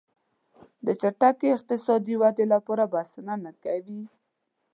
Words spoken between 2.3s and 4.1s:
لپاره بسنه نه کوي.